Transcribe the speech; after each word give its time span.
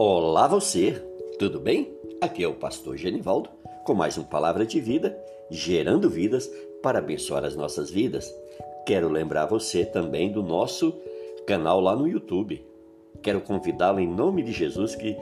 Olá 0.00 0.46
você, 0.46 0.92
tudo 1.40 1.58
bem? 1.58 1.92
Aqui 2.20 2.44
é 2.44 2.46
o 2.46 2.54
pastor 2.54 2.96
Genivaldo 2.96 3.50
com 3.84 3.94
mais 3.94 4.16
uma 4.16 4.28
palavra 4.28 4.64
de 4.64 4.80
vida, 4.80 5.18
gerando 5.50 6.08
vidas 6.08 6.48
para 6.80 7.00
abençoar 7.00 7.44
as 7.44 7.56
nossas 7.56 7.90
vidas. 7.90 8.32
Quero 8.86 9.08
lembrar 9.08 9.46
você 9.46 9.84
também 9.84 10.30
do 10.30 10.40
nosso 10.40 10.94
canal 11.44 11.80
lá 11.80 11.96
no 11.96 12.06
YouTube. 12.06 12.64
Quero 13.20 13.40
convidá-lo 13.40 13.98
em 13.98 14.06
nome 14.06 14.44
de 14.44 14.52
Jesus 14.52 14.94
que 14.94 15.16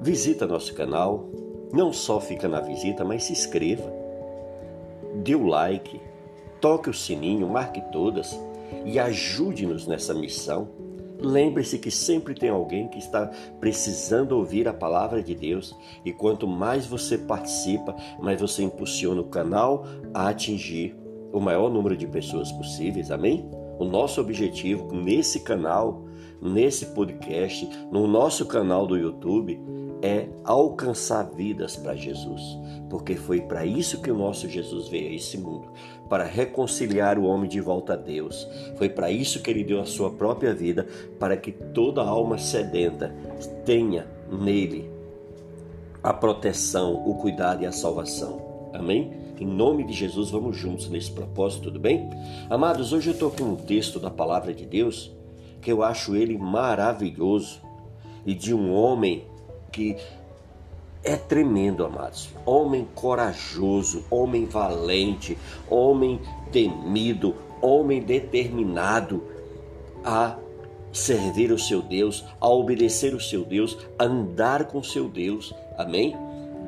visita 0.00 0.46
nosso 0.46 0.72
canal, 0.72 1.28
não 1.70 1.92
só 1.92 2.18
fica 2.18 2.48
na 2.48 2.62
visita, 2.62 3.04
mas 3.04 3.24
se 3.24 3.32
inscreva, 3.32 3.92
dê 5.16 5.34
o 5.34 5.46
like, 5.46 6.00
toque 6.62 6.88
o 6.88 6.94
sininho, 6.94 7.46
marque 7.46 7.82
todas 7.92 8.34
e 8.86 8.98
ajude-nos 8.98 9.86
nessa 9.86 10.14
missão 10.14 10.87
Lembre-se 11.20 11.78
que 11.78 11.90
sempre 11.90 12.34
tem 12.34 12.48
alguém 12.48 12.88
que 12.88 12.98
está 12.98 13.26
precisando 13.58 14.32
ouvir 14.32 14.68
a 14.68 14.72
palavra 14.72 15.22
de 15.22 15.34
Deus 15.34 15.76
e 16.04 16.12
quanto 16.12 16.46
mais 16.46 16.86
você 16.86 17.18
participa, 17.18 17.94
mais 18.20 18.40
você 18.40 18.62
impulsiona 18.62 19.20
o 19.20 19.28
canal 19.28 19.84
a 20.14 20.28
atingir 20.28 20.96
o 21.32 21.40
maior 21.40 21.70
número 21.70 21.96
de 21.96 22.06
pessoas 22.06 22.52
possíveis. 22.52 23.10
Amém? 23.10 23.50
O 23.78 23.84
nosso 23.84 24.20
objetivo 24.20 24.92
nesse 24.92 25.40
canal, 25.40 26.04
nesse 26.40 26.86
podcast, 26.86 27.68
no 27.90 28.06
nosso 28.06 28.46
canal 28.46 28.86
do 28.86 28.96
YouTube 28.96 29.58
é 30.02 30.28
alcançar 30.44 31.24
vidas 31.24 31.76
para 31.76 31.96
Jesus, 31.96 32.40
porque 32.88 33.16
foi 33.16 33.40
para 33.40 33.66
isso 33.66 34.00
que 34.00 34.10
o 34.10 34.16
nosso 34.16 34.48
Jesus 34.48 34.88
veio 34.88 35.10
a 35.10 35.14
esse 35.14 35.36
mundo, 35.36 35.68
para 36.08 36.24
reconciliar 36.24 37.18
o 37.18 37.24
homem 37.24 37.48
de 37.48 37.60
volta 37.60 37.94
a 37.94 37.96
Deus. 37.96 38.46
Foi 38.76 38.88
para 38.88 39.10
isso 39.10 39.42
que 39.42 39.50
ele 39.50 39.64
deu 39.64 39.80
a 39.80 39.86
sua 39.86 40.10
própria 40.10 40.54
vida, 40.54 40.86
para 41.18 41.36
que 41.36 41.52
toda 41.52 42.02
alma 42.02 42.38
sedenta 42.38 43.14
tenha 43.64 44.06
nele 44.30 44.90
a 46.02 46.12
proteção, 46.12 46.94
o 47.04 47.16
cuidado 47.16 47.64
e 47.64 47.66
a 47.66 47.72
salvação. 47.72 48.70
Amém? 48.72 49.12
Em 49.40 49.46
nome 49.46 49.84
de 49.84 49.92
Jesus, 49.92 50.30
vamos 50.30 50.56
juntos 50.56 50.88
nesse 50.88 51.10
propósito, 51.10 51.64
tudo 51.64 51.80
bem? 51.80 52.08
Amados, 52.48 52.92
hoje 52.92 53.10
eu 53.10 53.14
estou 53.14 53.30
com 53.30 53.44
um 53.44 53.56
texto 53.56 53.98
da 53.98 54.10
palavra 54.10 54.52
de 54.52 54.64
Deus 54.64 55.12
que 55.60 55.70
eu 55.70 55.82
acho 55.82 56.14
ele 56.14 56.36
maravilhoso 56.38 57.60
e 58.24 58.34
de 58.34 58.54
um 58.54 58.72
homem 58.72 59.24
que 59.72 59.96
é 61.02 61.16
tremendo, 61.16 61.84
amados. 61.84 62.30
Homem 62.44 62.86
corajoso, 62.94 64.04
homem 64.10 64.44
valente, 64.46 65.38
homem 65.70 66.20
temido, 66.52 67.34
homem 67.62 68.02
determinado 68.02 69.22
a 70.04 70.36
servir 70.92 71.52
o 71.52 71.58
seu 71.58 71.82
Deus, 71.82 72.24
a 72.40 72.48
obedecer 72.48 73.14
o 73.14 73.20
seu 73.20 73.44
Deus, 73.44 73.78
a 73.98 74.04
andar 74.04 74.66
com 74.66 74.78
o 74.78 74.84
seu 74.84 75.08
Deus. 75.08 75.54
Amém? 75.76 76.16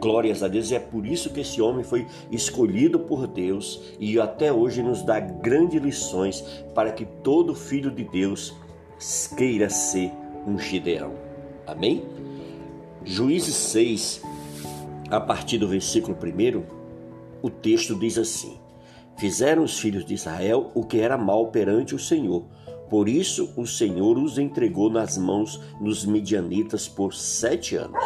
Glórias 0.01 0.43
a 0.43 0.49
Deus, 0.49 0.71
e 0.71 0.75
é 0.75 0.79
por 0.79 1.05
isso 1.07 1.31
que 1.31 1.41
esse 1.41 1.61
homem 1.61 1.85
foi 1.85 2.07
escolhido 2.31 2.99
por 3.01 3.27
Deus 3.27 3.83
e 3.99 4.19
até 4.19 4.51
hoje 4.51 4.83
nos 4.83 5.03
dá 5.03 5.21
grandes 5.21 5.83
lições 5.83 6.41
para 6.75 6.91
que 6.91 7.05
todo 7.05 7.55
filho 7.55 7.91
de 7.91 8.05
Deus 8.05 8.55
queira 9.37 9.71
ser 9.71 10.13
um 10.47 10.59
Gideão. 10.59 11.15
Amém? 11.67 12.05
Juízes 13.05 13.55
6, 13.55 14.23
a 15.11 15.21
partir 15.21 15.59
do 15.59 15.67
versículo 15.67 16.17
1, 16.17 16.63
o 17.43 17.49
texto 17.49 17.99
diz 17.99 18.19
assim: 18.19 18.59
Fizeram 19.17 19.63
os 19.63 19.79
filhos 19.79 20.05
de 20.05 20.15
Israel 20.15 20.71
o 20.75 20.85
que 20.85 21.01
era 21.01 21.17
mal 21.17 21.49
perante 21.49 21.95
o 21.95 21.99
Senhor. 21.99 22.45
Por 22.91 23.09
isso 23.09 23.53
o 23.57 23.67
Senhor 23.67 24.19
os 24.19 24.37
entregou 24.37 24.91
nas 24.91 25.17
mãos 25.17 25.61
dos 25.81 26.05
midianitas 26.05 26.89
por 26.89 27.15
sete 27.15 27.77
anos. 27.77 28.03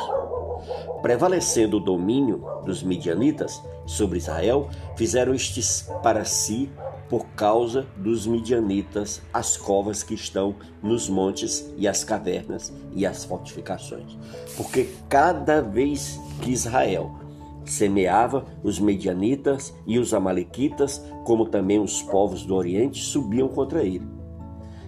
Prevalecendo 1.02 1.79
o 1.79 1.80
domínio 1.80 2.45
dos 2.64 2.83
midianitas 2.83 3.63
sobre 3.86 4.19
Israel, 4.19 4.69
fizeram 4.96 5.35
estes 5.35 5.89
para 6.02 6.24
si 6.24 6.70
por 7.09 7.27
causa 7.37 7.87
dos 7.97 8.27
midianitas 8.27 9.23
as 9.33 9.57
covas 9.57 10.03
que 10.03 10.15
estão 10.15 10.55
nos 10.83 11.09
montes 11.09 11.73
e 11.77 11.87
as 11.87 12.03
cavernas 12.03 12.73
e 12.95 13.07
as 13.07 13.25
fortificações. 13.25 14.19
Porque 14.57 14.89
cada 15.09 15.61
vez 15.61 16.19
que 16.41 16.51
Israel 16.51 17.25
semeava, 17.64 18.45
os 18.63 18.79
medianitas 18.79 19.75
e 19.87 19.98
os 19.98 20.13
amalequitas, 20.13 21.03
como 21.25 21.47
também 21.47 21.81
os 21.81 22.03
povos 22.03 22.45
do 22.45 22.55
Oriente, 22.55 23.03
subiam 23.03 23.48
contra 23.48 23.83
ele. 23.83 24.07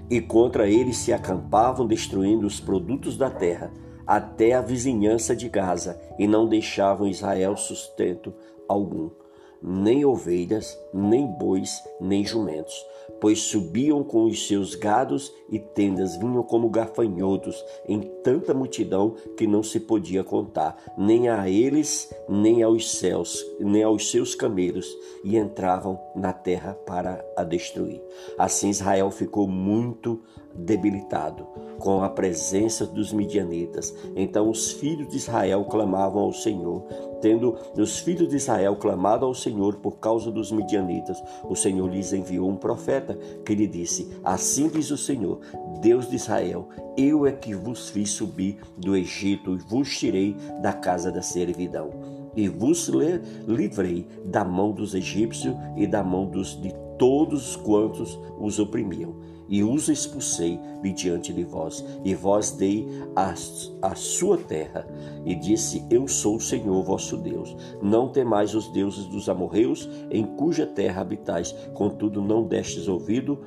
E 0.08 0.20
contra 0.20 0.68
ele 0.68 0.92
se 0.92 1.12
acampavam, 1.12 1.86
destruindo 1.86 2.46
os 2.46 2.60
produtos 2.60 3.16
da 3.16 3.30
terra, 3.30 3.72
até 4.06 4.52
a 4.52 4.60
vizinhança 4.60 5.34
de 5.34 5.48
Gaza, 5.48 6.00
e 6.18 6.26
não 6.26 6.46
deixavam 6.46 7.08
Israel 7.08 7.56
sustento 7.56 8.32
algum 8.68 9.10
nem 9.66 10.04
ovelhas, 10.04 10.78
nem 10.94 11.26
bois, 11.26 11.82
nem 12.00 12.24
jumentos, 12.24 12.86
pois 13.20 13.40
subiam 13.40 14.04
com 14.04 14.24
os 14.24 14.46
seus 14.46 14.76
gados 14.76 15.32
e 15.50 15.58
tendas 15.58 16.16
vinham 16.16 16.44
como 16.44 16.70
gafanhotos 16.70 17.64
em 17.88 18.00
tanta 18.22 18.54
multidão 18.54 19.16
que 19.36 19.46
não 19.46 19.64
se 19.64 19.80
podia 19.80 20.22
contar, 20.22 20.76
nem 20.96 21.28
a 21.28 21.50
eles, 21.50 22.14
nem 22.28 22.62
aos 22.62 22.92
céus, 22.92 23.44
nem 23.58 23.82
aos 23.82 24.08
seus 24.08 24.36
camelos, 24.36 24.86
e 25.24 25.36
entravam 25.36 25.98
na 26.14 26.32
terra 26.32 26.74
para 26.86 27.24
a 27.36 27.42
destruir. 27.42 28.00
Assim 28.38 28.70
Israel 28.70 29.10
ficou 29.10 29.48
muito 29.48 30.22
debilitado 30.58 31.46
com 31.78 32.02
a 32.02 32.08
presença 32.08 32.86
dos 32.86 33.12
midianitas. 33.12 33.94
Então 34.14 34.48
os 34.48 34.72
filhos 34.72 35.08
de 35.08 35.16
Israel 35.16 35.64
clamavam 35.64 36.22
ao 36.22 36.32
Senhor. 36.32 36.84
Tendo 37.20 37.56
os 37.76 37.98
filhos 37.98 38.28
de 38.28 38.36
Israel 38.36 38.76
clamado 38.76 39.24
ao 39.24 39.34
Senhor 39.34 39.76
por 39.76 39.98
causa 39.98 40.30
dos 40.30 40.52
midianitas, 40.52 41.22
o 41.48 41.54
Senhor 41.54 41.88
lhes 41.88 42.12
enviou 42.12 42.48
um 42.48 42.56
profeta 42.56 43.18
que 43.44 43.54
lhe 43.54 43.66
disse: 43.66 44.08
Assim 44.24 44.68
diz 44.68 44.90
o 44.90 44.98
Senhor, 44.98 45.40
Deus 45.80 46.08
de 46.08 46.16
Israel: 46.16 46.68
Eu 46.96 47.26
é 47.26 47.32
que 47.32 47.54
vos 47.54 47.88
fiz 47.88 48.10
subir 48.10 48.58
do 48.76 48.96
Egito 48.96 49.54
e 49.54 49.58
vos 49.58 49.96
tirei 49.96 50.36
da 50.60 50.72
casa 50.72 51.10
da 51.10 51.22
servidão. 51.22 51.90
E 52.36 52.48
vos 52.48 52.90
livrei 53.48 54.06
da 54.24 54.44
mão 54.44 54.72
dos 54.72 54.94
egípcios 54.94 55.54
e 55.74 55.86
da 55.86 56.04
mão 56.04 56.26
dos 56.26 56.60
de 56.60 56.74
todos 56.98 57.56
quantos 57.56 58.18
os 58.38 58.58
oprimiam 58.58 59.35
e 59.48 59.62
os 59.62 59.88
expulsei 59.88 60.58
de 60.82 60.92
diante 60.92 61.32
de 61.32 61.44
vós, 61.44 61.84
e 62.04 62.14
vós 62.14 62.50
dei 62.50 62.86
a, 63.14 63.34
a 63.82 63.94
sua 63.94 64.38
terra, 64.38 64.86
e 65.24 65.34
disse: 65.34 65.84
Eu 65.90 66.06
sou 66.08 66.36
o 66.36 66.40
Senhor 66.40 66.82
vosso 66.82 67.16
Deus. 67.16 67.56
Não 67.82 68.08
temais 68.08 68.54
os 68.54 68.68
deuses 68.68 69.06
dos 69.06 69.28
amorreus, 69.28 69.88
em 70.10 70.24
cuja 70.24 70.66
terra 70.66 71.02
habitais, 71.02 71.52
contudo 71.74 72.20
não 72.20 72.44
destes 72.44 72.88
ouvido, 72.88 73.38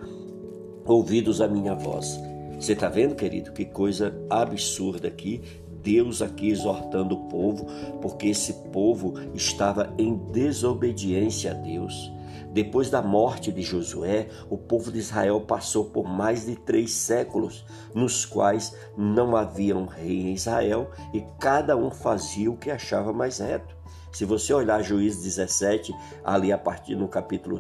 ouvidos 0.86 1.42
a 1.42 1.48
minha 1.48 1.76
voz. 1.76 2.20
Você 2.60 2.74
está 2.74 2.90
vendo, 2.90 3.16
querido, 3.16 3.54
que 3.54 3.64
coisa 3.64 4.14
absurda 4.30 5.08
aqui 5.08 5.42
Deus 5.82 6.22
aqui 6.22 6.50
exortando 6.50 7.16
o 7.16 7.30
povo, 7.30 7.66
porque 8.02 8.28
esse 8.28 8.54
povo 8.72 9.14
estava 9.34 9.94
em 9.98 10.16
desobediência 10.32 11.52
a 11.52 11.54
Deus. 11.54 12.12
Depois 12.52 12.90
da 12.90 13.02
morte 13.02 13.52
de 13.52 13.62
Josué, 13.62 14.28
o 14.50 14.58
povo 14.58 14.92
de 14.92 14.98
Israel 15.00 15.42
passou 15.42 15.86
por 15.86 16.06
mais 16.08 16.46
de 16.46 16.56
três 16.56 16.92
séculos, 16.92 17.64
nos 17.94 18.26
quais 18.26 18.76
não 18.98 19.36
havia 19.36 19.78
um 19.78 19.86
rei 19.86 20.22
em 20.22 20.34
Israel 20.34 20.90
e 21.14 21.24
cada 21.40 21.78
um 21.78 21.92
fazia 21.92 22.50
o 22.50 22.58
que 22.58 22.72
achava 22.72 23.14
mais 23.14 23.38
reto. 23.38 23.78
Se 24.12 24.26
você 24.26 24.52
olhar 24.52 24.82
Juízes 24.82 25.24
17, 25.24 25.94
ali 26.24 26.52
a 26.52 26.58
partir 26.58 26.96
no 26.96 27.08
capítulo 27.08 27.60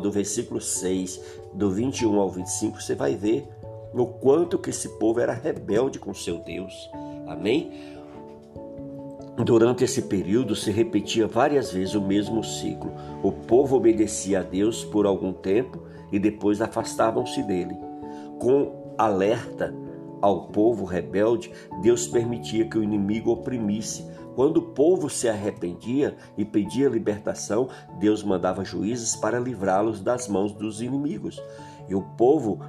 do 0.00 0.12
versículo 0.12 0.60
6, 0.60 1.20
do 1.54 1.70
21 1.70 2.20
ao 2.20 2.30
25, 2.30 2.82
você 2.82 2.94
vai 2.94 3.14
ver 3.14 3.48
o 3.94 4.06
quanto 4.06 4.58
que 4.58 4.70
esse 4.70 4.88
povo 4.98 5.20
era 5.20 5.32
rebelde 5.32 5.98
com 5.98 6.12
seu 6.12 6.38
Deus. 6.38 6.90
Amém? 7.26 7.93
Durante 9.36 9.82
esse 9.82 10.02
período 10.02 10.54
se 10.54 10.70
repetia 10.70 11.26
várias 11.26 11.72
vezes 11.72 11.94
o 11.94 12.00
mesmo 12.00 12.44
ciclo. 12.44 12.92
O 13.22 13.32
povo 13.32 13.76
obedecia 13.76 14.40
a 14.40 14.42
Deus 14.42 14.84
por 14.84 15.06
algum 15.06 15.32
tempo 15.32 15.82
e 16.12 16.20
depois 16.20 16.60
afastavam-se 16.60 17.42
dele. 17.42 17.76
Com 18.38 18.94
alerta 18.96 19.74
ao 20.22 20.48
povo 20.48 20.84
rebelde, 20.84 21.50
Deus 21.82 22.06
permitia 22.06 22.68
que 22.68 22.78
o 22.78 22.82
inimigo 22.82 23.32
oprimisse. 23.32 24.08
Quando 24.36 24.58
o 24.58 24.62
povo 24.70 25.10
se 25.10 25.28
arrependia 25.28 26.16
e 26.38 26.44
pedia 26.44 26.88
libertação, 26.88 27.68
Deus 27.98 28.22
mandava 28.22 28.64
juízes 28.64 29.16
para 29.16 29.40
livrá-los 29.40 30.00
das 30.00 30.28
mãos 30.28 30.52
dos 30.52 30.80
inimigos. 30.80 31.42
E 31.88 31.94
o 31.94 32.02
povo 32.02 32.60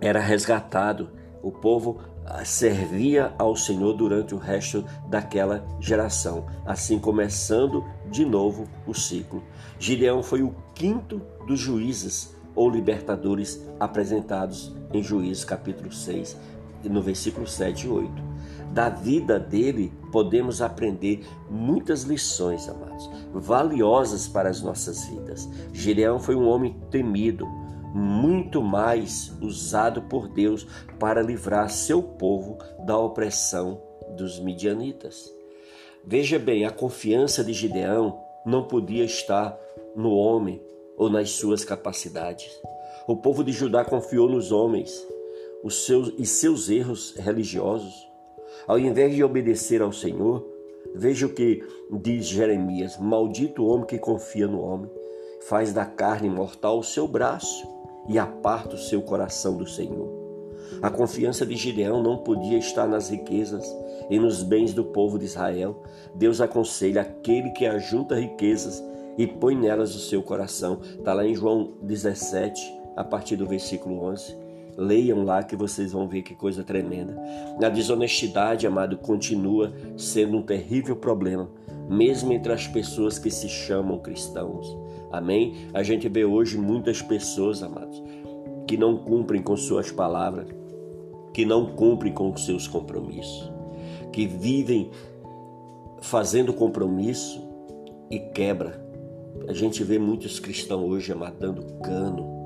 era 0.00 0.20
resgatado. 0.20 1.10
O 1.42 1.50
povo 1.50 1.98
servia 2.44 3.32
ao 3.38 3.56
Senhor 3.56 3.94
durante 3.94 4.34
o 4.34 4.38
resto 4.38 4.84
daquela 5.08 5.64
geração, 5.80 6.46
assim 6.64 6.98
começando 6.98 7.84
de 8.10 8.24
novo 8.24 8.68
o 8.86 8.94
ciclo. 8.94 9.42
Gideão 9.78 10.22
foi 10.22 10.42
o 10.42 10.54
quinto 10.74 11.20
dos 11.46 11.58
juízes 11.58 12.36
ou 12.54 12.68
libertadores 12.68 13.64
apresentados 13.78 14.74
em 14.92 15.02
Juízes 15.02 15.44
capítulo 15.44 15.92
6, 15.92 16.36
no 16.84 17.02
versículo 17.02 17.46
7 17.46 17.86
e 17.86 17.88
8. 17.88 18.30
Da 18.72 18.88
vida 18.88 19.38
dele 19.38 19.92
podemos 20.12 20.62
aprender 20.62 21.26
muitas 21.50 22.02
lições, 22.02 22.68
amados, 22.68 23.10
valiosas 23.32 24.28
para 24.28 24.48
as 24.48 24.62
nossas 24.62 25.06
vidas. 25.06 25.48
Gideão 25.72 26.20
foi 26.20 26.36
um 26.36 26.48
homem 26.48 26.76
temido, 26.90 27.46
muito 27.94 28.62
mais 28.62 29.32
usado 29.40 30.02
por 30.02 30.28
Deus 30.28 30.66
para 30.98 31.22
livrar 31.22 31.70
seu 31.70 32.02
povo 32.02 32.58
da 32.84 32.96
opressão 32.96 33.80
dos 34.16 34.38
midianitas. 34.38 35.32
Veja 36.04 36.38
bem, 36.38 36.64
a 36.64 36.70
confiança 36.70 37.44
de 37.44 37.52
Gideão 37.52 38.20
não 38.44 38.64
podia 38.66 39.04
estar 39.04 39.58
no 39.94 40.12
homem 40.12 40.62
ou 40.96 41.10
nas 41.10 41.30
suas 41.30 41.64
capacidades. 41.64 42.50
O 43.06 43.16
povo 43.16 43.42
de 43.42 43.52
Judá 43.52 43.84
confiou 43.84 44.28
nos 44.28 44.52
homens 44.52 45.06
os 45.62 45.84
seus, 45.84 46.12
e 46.16 46.24
seus 46.24 46.70
erros 46.70 47.14
religiosos. 47.16 48.08
Ao 48.66 48.78
invés 48.78 49.14
de 49.14 49.22
obedecer 49.22 49.82
ao 49.82 49.92
Senhor, 49.92 50.46
veja 50.94 51.26
o 51.26 51.34
que 51.34 51.62
diz 51.90 52.26
Jeremias: 52.26 52.98
Maldito 52.98 53.62
o 53.62 53.66
homem 53.66 53.86
que 53.86 53.98
confia 53.98 54.46
no 54.46 54.60
homem, 54.62 54.90
faz 55.42 55.72
da 55.72 55.84
carne 55.84 56.30
mortal 56.30 56.78
o 56.78 56.84
seu 56.84 57.06
braço 57.06 57.79
e 58.08 58.18
aparta 58.18 58.74
o 58.74 58.78
seu 58.78 59.02
coração 59.02 59.56
do 59.56 59.66
Senhor. 59.66 60.20
A 60.82 60.90
confiança 60.90 61.44
de 61.44 61.56
Gideão 61.56 62.02
não 62.02 62.18
podia 62.18 62.58
estar 62.58 62.86
nas 62.86 63.10
riquezas 63.10 63.64
e 64.08 64.18
nos 64.18 64.42
bens 64.42 64.72
do 64.72 64.84
povo 64.84 65.18
de 65.18 65.26
Israel. 65.26 65.82
Deus 66.14 66.40
aconselha 66.40 67.02
aquele 67.02 67.50
que 67.50 67.66
ajunta 67.66 68.14
riquezas 68.14 68.82
e 69.18 69.26
põe 69.26 69.54
nelas 69.54 69.94
o 69.94 69.98
seu 69.98 70.22
coração. 70.22 70.80
Está 70.82 71.12
lá 71.12 71.26
em 71.26 71.34
João 71.34 71.72
17, 71.82 72.72
a 72.96 73.04
partir 73.04 73.36
do 73.36 73.46
versículo 73.46 74.02
11. 74.04 74.36
Leiam 74.76 75.24
lá 75.24 75.42
que 75.42 75.56
vocês 75.56 75.92
vão 75.92 76.08
ver 76.08 76.22
que 76.22 76.34
coisa 76.34 76.64
tremenda. 76.64 77.20
A 77.62 77.68
desonestidade, 77.68 78.66
amado, 78.66 78.96
continua 78.96 79.72
sendo 79.96 80.38
um 80.38 80.42
terrível 80.42 80.96
problema, 80.96 81.50
mesmo 81.88 82.32
entre 82.32 82.52
as 82.52 82.66
pessoas 82.66 83.18
que 83.18 83.30
se 83.30 83.48
chamam 83.48 83.98
cristãos. 83.98 84.74
Amém? 85.10 85.68
A 85.74 85.82
gente 85.82 86.08
vê 86.08 86.24
hoje 86.24 86.56
muitas 86.56 87.02
pessoas, 87.02 87.62
amados, 87.62 88.02
que 88.66 88.76
não 88.76 88.96
cumprem 88.96 89.42
com 89.42 89.56
suas 89.56 89.90
palavras, 89.90 90.46
que 91.34 91.44
não 91.44 91.66
cumprem 91.74 92.12
com 92.12 92.36
seus 92.36 92.68
compromissos, 92.68 93.50
que 94.12 94.26
vivem 94.26 94.90
fazendo 96.00 96.52
compromisso 96.52 97.42
e 98.10 98.18
quebra. 98.18 98.80
A 99.48 99.52
gente 99.52 99.82
vê 99.82 99.98
muitos 99.98 100.38
cristãos 100.38 100.88
hoje, 100.88 101.12
amado, 101.12 101.36
dando 101.38 101.62
cano, 101.80 102.40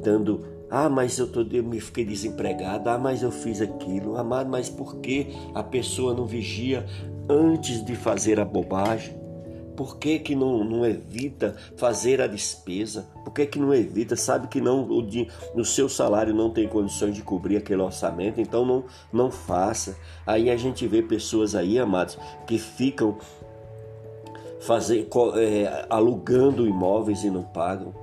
dando, 0.00 0.44
ah, 0.68 0.88
mas 0.88 1.18
eu, 1.18 1.30
tô, 1.30 1.42
eu 1.42 1.62
me 1.62 1.80
fiquei 1.80 2.04
desempregado, 2.04 2.88
ah, 2.88 2.98
mas 2.98 3.22
eu 3.22 3.30
fiz 3.30 3.60
aquilo, 3.60 4.16
amado, 4.16 4.50
mas 4.50 4.68
por 4.68 4.96
que 4.96 5.28
a 5.54 5.62
pessoa 5.62 6.14
não 6.14 6.26
vigia 6.26 6.84
antes 7.28 7.84
de 7.84 7.94
fazer 7.94 8.40
a 8.40 8.44
bobagem? 8.44 9.21
Por 9.76 9.96
que, 9.96 10.18
que 10.18 10.34
não, 10.34 10.62
não 10.62 10.84
evita 10.84 11.56
fazer 11.76 12.20
a 12.20 12.26
despesa? 12.26 13.06
Por 13.24 13.32
que, 13.32 13.46
que 13.46 13.58
não 13.58 13.72
evita? 13.72 14.16
Sabe 14.16 14.48
que 14.48 14.60
não 14.60 14.84
o, 14.84 15.06
o 15.54 15.64
seu 15.64 15.88
salário 15.88 16.34
não 16.34 16.50
tem 16.50 16.68
condições 16.68 17.14
de 17.14 17.22
cobrir 17.22 17.56
aquele 17.56 17.80
orçamento, 17.80 18.40
então 18.40 18.66
não, 18.66 18.84
não 19.12 19.30
faça. 19.30 19.96
Aí 20.26 20.50
a 20.50 20.56
gente 20.56 20.86
vê 20.86 21.02
pessoas 21.02 21.54
aí, 21.54 21.78
amados, 21.78 22.18
que 22.46 22.58
ficam 22.58 23.16
fazer, 24.60 25.08
é, 25.36 25.86
alugando 25.90 26.66
imóveis 26.66 27.24
e 27.24 27.30
não 27.30 27.42
pagam, 27.42 27.94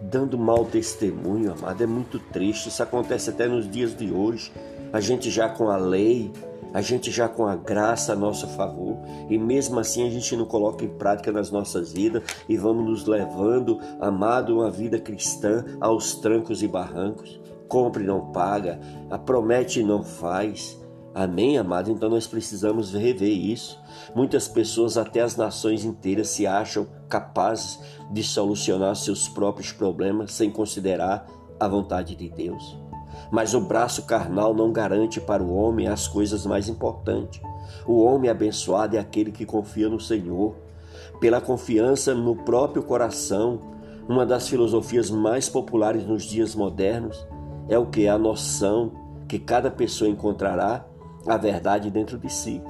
dando 0.00 0.38
mau 0.38 0.64
testemunho, 0.64 1.52
amado. 1.52 1.82
É 1.82 1.86
muito 1.86 2.18
triste. 2.18 2.68
Isso 2.68 2.82
acontece 2.82 3.30
até 3.30 3.46
nos 3.46 3.68
dias 3.68 3.96
de 3.96 4.12
hoje. 4.12 4.52
A 4.92 5.00
gente 5.00 5.30
já 5.30 5.48
com 5.48 5.68
a 5.68 5.76
lei 5.76 6.32
a 6.72 6.80
gente 6.80 7.10
já 7.10 7.28
com 7.28 7.46
a 7.46 7.56
graça 7.56 8.12
a 8.12 8.16
nosso 8.16 8.46
favor, 8.48 8.96
e 9.28 9.38
mesmo 9.38 9.78
assim 9.78 10.06
a 10.06 10.10
gente 10.10 10.36
não 10.36 10.44
coloca 10.44 10.84
em 10.84 10.88
prática 10.88 11.32
nas 11.32 11.50
nossas 11.50 11.92
vidas 11.92 12.22
e 12.48 12.56
vamos 12.56 12.84
nos 12.84 13.06
levando, 13.06 13.78
amado, 14.00 14.56
uma 14.56 14.70
vida 14.70 14.98
cristã 14.98 15.64
aos 15.80 16.14
trancos 16.14 16.62
e 16.62 16.68
barrancos. 16.68 17.40
Compre 17.68 18.02
e 18.02 18.06
não 18.06 18.32
paga, 18.32 18.80
promete 19.24 19.80
e 19.80 19.84
não 19.84 20.02
faz. 20.02 20.78
Amém, 21.14 21.58
amado? 21.58 21.90
Então 21.90 22.08
nós 22.08 22.26
precisamos 22.26 22.92
rever 22.92 23.36
isso. 23.36 23.80
Muitas 24.14 24.46
pessoas, 24.46 24.96
até 24.96 25.20
as 25.20 25.36
nações 25.36 25.84
inteiras, 25.84 26.28
se 26.28 26.46
acham 26.46 26.86
capazes 27.08 27.80
de 28.12 28.22
solucionar 28.22 28.94
seus 28.96 29.28
próprios 29.28 29.72
problemas 29.72 30.32
sem 30.32 30.50
considerar 30.50 31.26
a 31.58 31.68
vontade 31.68 32.14
de 32.14 32.28
Deus. 32.28 32.89
Mas 33.30 33.54
o 33.54 33.60
braço 33.60 34.02
carnal 34.02 34.54
não 34.54 34.72
garante 34.72 35.20
para 35.20 35.42
o 35.42 35.54
homem 35.54 35.86
as 35.86 36.08
coisas 36.08 36.44
mais 36.44 36.68
importantes. 36.68 37.40
O 37.86 38.02
homem 38.02 38.30
abençoado 38.30 38.96
é 38.96 38.98
aquele 38.98 39.32
que 39.32 39.46
confia 39.46 39.88
no 39.88 40.00
Senhor. 40.00 40.54
Pela 41.20 41.40
confiança 41.40 42.14
no 42.14 42.36
próprio 42.36 42.82
coração, 42.82 43.60
uma 44.08 44.26
das 44.26 44.48
filosofias 44.48 45.10
mais 45.10 45.48
populares 45.48 46.04
nos 46.06 46.24
dias 46.24 46.54
modernos 46.54 47.26
é 47.68 47.78
o 47.78 47.86
que? 47.86 48.08
A 48.08 48.18
noção 48.18 48.92
que 49.28 49.38
cada 49.38 49.70
pessoa 49.70 50.10
encontrará 50.10 50.84
a 51.26 51.36
verdade 51.36 51.90
dentro 51.90 52.18
de 52.18 52.32
si. 52.32 52.60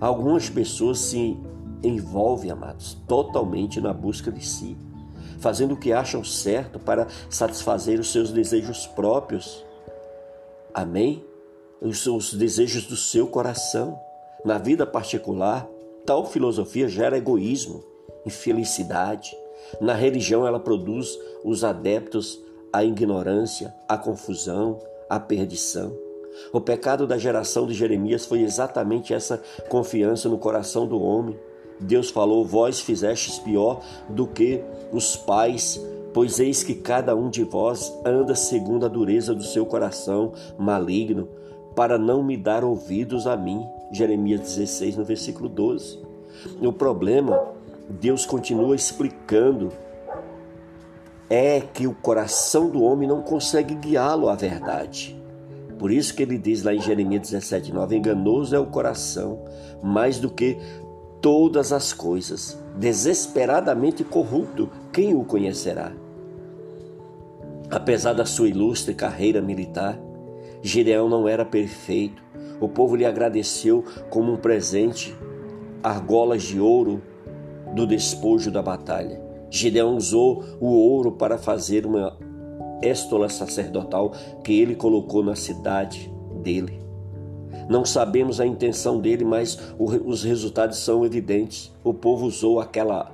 Algumas 0.00 0.48
pessoas 0.48 0.98
se 0.98 1.36
envolvem, 1.82 2.50
amados, 2.50 2.94
totalmente 3.08 3.80
na 3.80 3.92
busca 3.92 4.30
de 4.30 4.44
si 4.44 4.76
fazendo 5.42 5.74
o 5.74 5.76
que 5.76 5.92
acham 5.92 6.24
certo 6.24 6.78
para 6.78 7.08
satisfazer 7.28 7.98
os 7.98 8.12
seus 8.12 8.30
desejos 8.30 8.86
próprios. 8.86 9.64
Amém? 10.72 11.22
Os, 11.80 12.06
os 12.06 12.32
desejos 12.32 12.86
do 12.86 12.96
seu 12.96 13.26
coração. 13.26 13.98
Na 14.44 14.56
vida 14.56 14.86
particular, 14.86 15.68
tal 16.06 16.24
filosofia 16.26 16.88
gera 16.88 17.18
egoísmo, 17.18 17.84
infelicidade. 18.24 19.36
Na 19.80 19.94
religião, 19.94 20.46
ela 20.46 20.60
produz 20.60 21.18
os 21.44 21.64
adeptos 21.64 22.40
à 22.72 22.84
ignorância, 22.84 23.74
à 23.88 23.98
confusão, 23.98 24.78
à 25.10 25.18
perdição. 25.18 25.92
O 26.52 26.60
pecado 26.60 27.06
da 27.06 27.18
geração 27.18 27.66
de 27.66 27.74
Jeremias 27.74 28.24
foi 28.24 28.42
exatamente 28.42 29.12
essa 29.12 29.42
confiança 29.68 30.28
no 30.28 30.38
coração 30.38 30.86
do 30.86 31.00
homem 31.00 31.38
Deus 31.80 32.10
falou: 32.10 32.44
Vós 32.44 32.80
fizestes 32.80 33.38
pior 33.38 33.82
do 34.08 34.26
que 34.26 34.62
os 34.92 35.16
pais, 35.16 35.80
pois 36.12 36.38
eis 36.38 36.62
que 36.62 36.74
cada 36.74 37.14
um 37.16 37.28
de 37.28 37.44
vós 37.44 37.92
anda 38.04 38.34
segundo 38.34 38.86
a 38.86 38.88
dureza 38.88 39.34
do 39.34 39.42
seu 39.42 39.64
coração 39.66 40.32
maligno, 40.58 41.28
para 41.74 41.98
não 41.98 42.22
me 42.22 42.36
dar 42.36 42.64
ouvidos 42.64 43.26
a 43.26 43.36
mim. 43.36 43.66
Jeremias 43.90 44.40
16, 44.40 44.96
no 44.96 45.04
versículo 45.04 45.48
12. 45.48 45.98
O 46.60 46.72
problema, 46.72 47.40
Deus 47.88 48.26
continua 48.26 48.74
explicando, 48.74 49.70
é 51.28 51.60
que 51.60 51.86
o 51.86 51.94
coração 51.94 52.68
do 52.68 52.82
homem 52.82 53.08
não 53.08 53.22
consegue 53.22 53.74
guiá-lo 53.74 54.28
à 54.28 54.34
verdade. 54.34 55.18
Por 55.78 55.90
isso 55.90 56.14
que 56.14 56.22
ele 56.22 56.38
diz 56.38 56.62
lá 56.62 56.74
em 56.74 56.80
Jeremias 56.80 57.30
17, 57.30 57.72
9: 57.72 57.96
enganoso 57.96 58.54
é 58.54 58.58
o 58.58 58.66
coração, 58.66 59.42
mais 59.82 60.18
do 60.18 60.30
que 60.30 60.58
todas 61.22 61.72
as 61.72 61.92
coisas, 61.92 62.58
desesperadamente 62.76 64.02
corrupto, 64.02 64.68
quem 64.92 65.14
o 65.14 65.24
conhecerá? 65.24 65.92
Apesar 67.70 68.12
da 68.12 68.26
sua 68.26 68.48
ilustre 68.48 68.92
carreira 68.92 69.40
militar, 69.40 69.98
Gideão 70.60 71.08
não 71.08 71.26
era 71.26 71.44
perfeito. 71.44 72.22
O 72.60 72.68
povo 72.68 72.96
lhe 72.96 73.06
agradeceu 73.06 73.84
como 74.10 74.32
um 74.32 74.36
presente 74.36 75.16
argolas 75.82 76.42
de 76.42 76.60
ouro 76.60 77.00
do 77.74 77.86
despojo 77.86 78.50
da 78.50 78.60
batalha. 78.60 79.22
Gideão 79.48 79.96
usou 79.96 80.44
o 80.60 80.66
ouro 80.66 81.12
para 81.12 81.38
fazer 81.38 81.86
uma 81.86 82.16
éstola 82.82 83.28
sacerdotal 83.28 84.12
que 84.42 84.60
ele 84.60 84.74
colocou 84.74 85.22
na 85.22 85.36
cidade 85.36 86.12
dele. 86.42 86.81
Não 87.68 87.84
sabemos 87.84 88.40
a 88.40 88.46
intenção 88.46 89.00
dele, 89.00 89.24
mas 89.24 89.58
os 89.78 90.22
resultados 90.22 90.78
são 90.78 91.04
evidentes. 91.04 91.72
O 91.84 91.92
povo 91.94 92.26
usou 92.26 92.60
aquela 92.60 93.12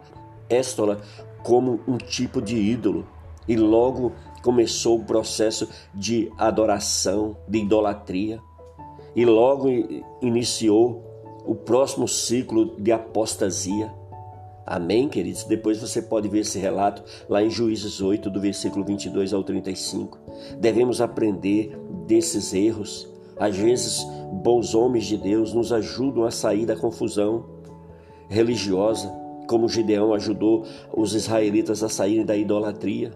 éstola 0.48 1.00
como 1.42 1.80
um 1.86 1.96
tipo 1.96 2.40
de 2.40 2.56
ídolo 2.56 3.06
e 3.46 3.56
logo 3.56 4.12
começou 4.42 4.98
o 4.98 5.04
processo 5.04 5.68
de 5.94 6.30
adoração, 6.38 7.36
de 7.46 7.58
idolatria 7.58 8.40
e 9.14 9.24
logo 9.24 9.68
iniciou 10.20 11.02
o 11.44 11.54
próximo 11.54 12.06
ciclo 12.06 12.76
de 12.78 12.92
apostasia. 12.92 13.92
Amém, 14.66 15.08
queridos? 15.08 15.44
Depois 15.44 15.80
você 15.80 16.02
pode 16.02 16.28
ver 16.28 16.40
esse 16.40 16.58
relato 16.58 17.02
lá 17.28 17.42
em 17.42 17.48
Juízes 17.48 18.02
8, 18.02 18.28
do 18.28 18.38
versículo 18.38 18.84
22 18.84 19.32
ao 19.32 19.42
35. 19.42 20.18
Devemos 20.60 21.00
aprender 21.00 21.74
desses 22.06 22.52
erros 22.52 23.08
às 23.38 23.56
vezes, 23.56 24.04
bons 24.32 24.74
homens 24.74 25.06
de 25.06 25.16
Deus 25.16 25.52
nos 25.52 25.72
ajudam 25.72 26.24
a 26.24 26.30
sair 26.30 26.66
da 26.66 26.76
confusão 26.76 27.44
religiosa, 28.28 29.10
como 29.48 29.68
Gideão 29.68 30.12
ajudou 30.12 30.64
os 30.94 31.14
israelitas 31.14 31.82
a 31.82 31.88
saírem 31.88 32.24
da 32.24 32.36
idolatria. 32.36 33.12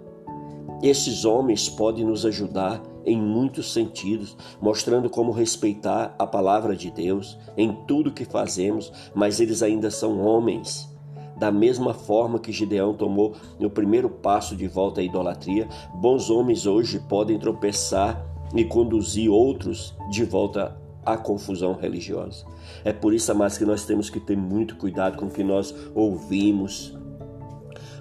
Esses 0.83 1.25
homens 1.25 1.69
podem 1.69 2.05
nos 2.05 2.25
ajudar 2.25 2.83
em 3.05 3.21
muitos 3.21 3.73
sentidos, 3.73 4.37
mostrando 4.61 5.11
como 5.11 5.33
respeitar 5.33 6.15
a 6.19 6.27
palavra 6.27 6.75
de 6.75 6.91
Deus 6.91 7.39
em 7.57 7.73
tudo 7.87 8.13
que 8.13 8.25
fazemos, 8.25 8.93
mas 9.15 9.41
eles 9.41 9.63
ainda 9.63 9.91
são 9.91 10.21
homens. 10.21 10.91
Da 11.37 11.51
mesma 11.51 11.93
forma 11.93 12.39
que 12.39 12.53
Gideão 12.53 12.95
tomou 12.95 13.35
o 13.59 13.69
primeiro 13.69 14.09
passo 14.09 14.55
de 14.55 14.69
volta 14.69 15.01
à 15.01 15.05
idolatria, 15.05 15.69
bons 15.95 16.31
homens 16.31 16.67
hoje 16.67 17.01
podem 17.01 17.39
tropeçar 17.39 18.32
e 18.55 18.65
conduzir 18.65 19.31
outros 19.31 19.95
de 20.11 20.25
volta 20.25 20.77
à 21.05 21.17
confusão 21.17 21.75
religiosa. 21.75 22.45
É 22.85 22.93
por 22.93 23.13
isso, 23.13 23.31
amados, 23.33 23.59
que 23.59 23.65
nós 23.65 23.85
temos 23.85 24.09
que 24.09 24.21
ter 24.21 24.37
muito 24.37 24.77
cuidado 24.77 25.17
com 25.17 25.27
o 25.27 25.31
que 25.31 25.43
nós 25.43 25.75
ouvimos, 25.95 26.97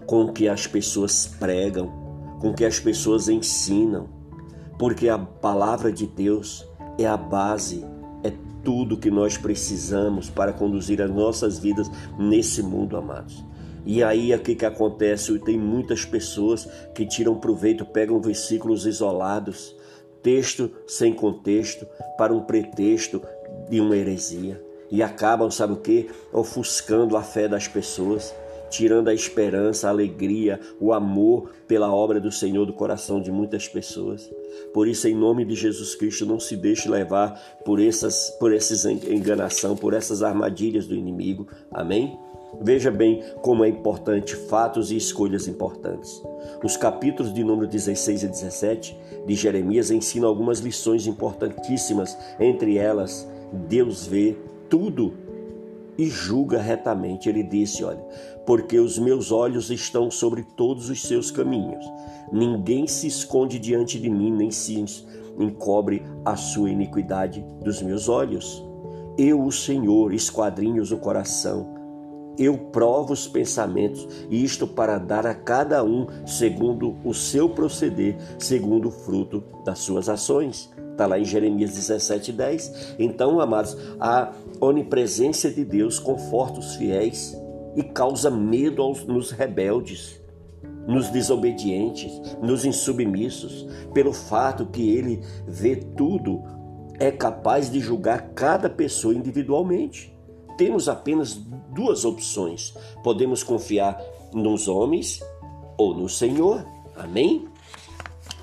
com 0.05 0.25
o 0.25 0.34
que 0.34 0.48
as 0.48 0.67
pessoas 0.67 1.27
pregam, 1.27 1.91
com 2.39 2.50
o 2.50 2.53
que 2.53 2.65
as 2.65 2.79
pessoas 2.79 3.27
ensinam, 3.27 4.10
porque 4.77 5.08
a 5.08 5.17
palavra 5.17 5.91
de 5.91 6.08
Deus 6.08 6.67
é 6.98 7.05
a 7.05 7.17
base, 7.17 7.86
é 8.24 8.31
tudo 8.63 8.98
que 8.98 9.12
nós 9.12 9.38
precisamos 9.38 10.29
para 10.29 10.53
conduzir 10.53 11.01
as 11.01 11.10
nossas 11.10 11.60
vidas 11.60 11.89
nesse 12.17 12.62
mundo, 12.62 12.98
amados. 12.98 13.43
E 13.86 14.03
aí 14.03 14.34
o 14.34 14.39
que, 14.39 14.55
que 14.55 14.65
acontece? 14.65 15.38
Tem 15.39 15.58
muitas 15.58 16.05
pessoas 16.05 16.67
que 16.93 17.05
tiram 17.05 17.36
proveito, 17.36 17.86
pegam 17.86 18.22
versículos 18.22 18.86
isolados, 18.86 19.75
texto 20.22 20.72
sem 20.88 21.13
contexto, 21.13 21.88
para 22.18 22.34
um 22.34 22.42
pretexto 22.42 23.22
de 23.70 23.80
uma 23.80 23.96
heresia. 23.96 24.62
E 24.90 25.01
acabam, 25.01 25.50
sabe 25.50 25.74
o 25.74 25.78
que? 25.78 26.10
Ofuscando 26.34 27.16
a 27.16 27.24
fé 27.24 27.48
das 27.48 27.68
pessoas, 27.68 28.34
tirando 28.70 29.10
a 29.10 29.13
esperança, 29.13 29.88
a 29.88 29.92
alegria, 29.92 30.60
o 30.80 30.94
amor 30.94 31.51
pela 31.68 31.94
obra 31.94 32.20
do 32.20 32.32
Senhor 32.32 32.66
do 32.66 32.74
coração 32.74 33.22
de 33.22 33.32
muitas 33.32 33.68
pessoas. 33.68 34.30
Por 34.74 34.88
isso, 34.88 35.08
em 35.08 35.16
nome 35.16 35.46
de 35.46 35.56
Jesus 35.56 35.96
Cristo, 35.96 36.25
não 36.25 36.40
se 36.40 36.56
deixe 36.56 36.90
levar 36.90 37.40
por 37.63 37.82
essas, 37.82 38.30
por 38.40 38.54
essas 38.54 38.86
enganação, 38.86 39.75
por 39.75 39.94
essas 39.94 40.24
armadilhas 40.24 40.88
do 40.88 40.96
inimigo. 40.96 41.48
Amém? 41.72 42.18
Veja 42.60 42.91
bem 42.91 43.24
como 43.41 43.63
é 43.63 43.70
importante 43.70 44.36
fatos 44.36 44.91
e 44.91 44.98
escolhas 44.98 45.48
importantes. 45.48 46.22
Os 46.63 46.75
capítulos 46.75 47.34
de 47.34 47.43
número 47.43 47.67
16 47.67 48.24
e 48.24 48.27
17 48.27 48.98
de 49.25 49.36
Jeremias 49.36 49.91
ensinam 49.91 50.27
algumas 50.27 50.60
lições 50.60 51.08
importantíssimas, 51.08 52.17
entre 52.39 52.77
elas, 52.77 53.27
Deus 53.51 54.05
vê 54.05 54.38
tudo 54.70 55.13
e 55.98 56.08
julga 56.08 56.62
retamente. 56.62 57.29
Ele 57.29 57.43
disse: 57.43 57.84
Olha, 57.84 58.03
porque 58.46 58.79
os 58.79 58.98
meus 58.98 59.31
olhos 59.31 59.70
estão 59.70 60.10
sobre 60.10 60.43
todos 60.43 60.89
os 60.89 61.01
seus 61.01 61.31
caminhos. 61.31 61.86
Ninguém 62.31 62.88
se 62.88 63.08
esconde 63.08 63.60
diante 63.60 64.00
de 64.00 64.10
mim, 64.10 64.31
nem 64.31 64.51
se 64.51 64.84
encobre 65.38 66.03
a 66.25 66.36
sua 66.36 66.70
iniquidade 66.70 67.46
dos 67.63 67.81
meus 67.81 68.08
olhos. 68.10 68.63
Eu, 69.17 69.43
o 69.43 69.51
Senhor, 69.51 70.13
esquadrinho 70.13 70.84
o 70.84 70.98
coração. 70.98 71.80
Eu 72.41 72.57
provo 72.57 73.13
os 73.13 73.27
pensamentos, 73.27 74.07
e 74.27 74.43
isto 74.43 74.65
para 74.65 74.98
dar 74.98 75.27
a 75.27 75.36
cada 75.36 75.83
um 75.83 76.07
segundo 76.25 76.98
o 77.05 77.13
seu 77.13 77.48
proceder, 77.48 78.17
segundo 78.39 78.88
o 78.88 78.91
fruto 78.91 79.43
das 79.63 79.77
suas 79.77 80.10
ações. 80.10 80.67
Está 80.89 81.05
lá 81.05 81.19
em 81.19 81.24
Jeremias 81.24 81.75
17, 81.75 82.31
10. 82.31 82.95
Então, 82.98 83.39
amados, 83.39 83.77
a 84.00 84.33
onipresença 84.60 85.51
de 85.51 85.63
Deus 85.63 86.00
conforta 86.00 86.60
os 86.60 86.77
fiéis 86.77 87.39
e 87.75 87.83
causa 87.83 88.31
medo 88.31 88.81
aos, 88.81 89.05
nos 89.05 89.29
rebeldes, 89.29 90.19
nos 90.88 91.10
desobedientes, 91.10 92.12
nos 92.41 92.65
insubmissos, 92.65 93.67
pelo 93.93 94.13
fato 94.13 94.65
que 94.65 94.89
ele 94.89 95.21
vê 95.48 95.75
tudo, 95.75 96.41
é 97.00 97.12
capaz 97.12 97.69
de 97.69 97.79
julgar 97.79 98.31
cada 98.33 98.67
pessoa 98.67 99.13
individualmente. 99.13 100.19
Temos 100.58 100.88
apenas 100.89 101.34
duas 101.34 102.05
opções: 102.05 102.74
podemos 103.03 103.43
confiar 103.43 104.01
nos 104.34 104.67
homens 104.67 105.22
ou 105.77 105.93
no 105.93 106.08
Senhor. 106.08 106.65
Amém? 106.96 107.48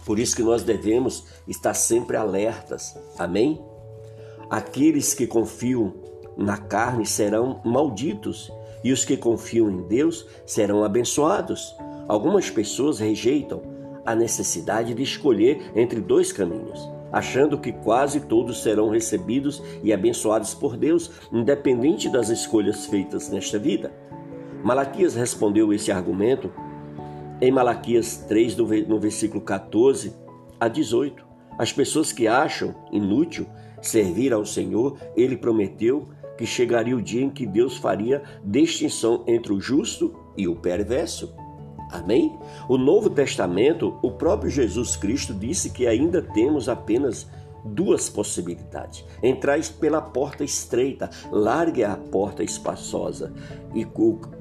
Por 0.05 0.19
isso 0.19 0.35
que 0.35 0.43
nós 0.43 0.63
devemos 0.63 1.25
estar 1.47 1.75
sempre 1.75 2.17
alertas. 2.17 2.97
Amém? 3.19 3.61
Aqueles 4.49 5.13
que 5.13 5.27
confiam 5.27 5.93
na 6.37 6.57
carne 6.57 7.05
serão 7.05 7.61
malditos 7.65 8.51
e 8.83 8.93
os 8.93 9.05
que 9.05 9.17
confiam 9.17 9.71
em 9.71 9.83
Deus 9.83 10.27
serão 10.47 10.83
abençoados. 10.83 11.75
Algumas 12.07 12.49
pessoas 12.49 12.99
rejeitam 12.99 13.61
a 14.07 14.15
necessidade 14.15 14.95
de 14.95 15.03
escolher 15.03 15.73
entre 15.77 16.01
dois 16.01 16.33
caminhos, 16.33 16.89
achando 17.13 17.59
que 17.59 17.73
quase 17.73 18.21
todos 18.21 18.63
serão 18.63 18.91
recebidos 18.91 19.63
e 19.83 19.93
abençoados 19.93 20.55
por 20.55 20.77
Deus, 20.77 21.11
independente 21.33 22.09
das 22.09 22.29
escolhas 22.29 22.87
feitas 22.87 23.31
nesta 23.31 23.59
vida. 23.59 23.93
Malaquias 24.63 25.15
respondeu 25.15 25.73
esse 25.73 25.93
argumento 25.93 26.51
em 27.41 27.53
Malaquias 27.53 28.25
3, 28.29 28.57
no 28.57 28.99
versículo 28.99 29.41
14 29.41 30.13
a 30.59 30.67
18, 30.67 31.25
as 31.57 31.73
pessoas 31.73 32.13
que 32.13 32.27
acham 32.27 32.75
inútil 32.91 33.47
servir 33.81 34.33
ao 34.33 34.45
Senhor, 34.45 34.99
ele 35.17 35.37
prometeu 35.37 36.09
que 36.37 36.47
chegaria 36.47 36.97
o 36.97 37.03
dia 37.03 37.23
em 37.23 37.31
que 37.31 37.47
Deus 37.47 37.77
faria 37.77 38.23
distinção 38.45 39.25
entre 39.27 39.53
o 39.53 39.61
justo 39.61 40.15
e 40.37 40.47
o 40.47 40.55
perverso. 40.55 41.35
Amém? 41.91 42.39
O 42.69 42.77
Novo 42.77 43.09
Testamento, 43.09 43.99
o 44.03 44.11
próprio 44.11 44.51
Jesus 44.51 44.97
Cristo 44.97 45.33
disse 45.33 45.71
que 45.71 45.87
ainda 45.87 46.21
temos 46.21 46.69
apenas 46.69 47.27
duas 47.65 48.09
possibilidades: 48.09 49.05
entrar 49.23 49.59
pela 49.81 50.01
porta 50.01 50.45
estreita, 50.45 51.11
largue 51.31 51.85
a 51.85 51.97
porta 51.97 52.43
espaçosa 52.43 53.33
e 53.75 53.87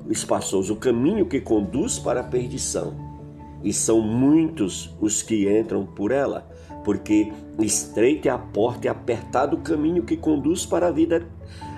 espaçoso, 0.10 0.74
o 0.74 0.78
caminho 0.78 1.26
que 1.26 1.40
conduz 1.40 1.98
para 2.00 2.22
a 2.22 2.24
perdição. 2.24 2.94
E 3.64 3.74
são 3.74 4.00
muitos 4.02 4.96
os 5.02 5.22
que 5.22 5.50
entram 5.50 5.86
por 5.86 6.12
ela, 6.12 6.48
porque 6.84 7.34
estreita 7.60 8.30
é 8.30 8.32
a 8.32 8.38
porta 8.38 8.88
e 8.88 8.90
apertado 8.90 9.58
o 9.58 9.62
caminho 9.62 10.04
que 10.04 10.16
conduz 10.16 10.66
para 10.66 10.88
a 10.88 10.92
vida 10.92 11.28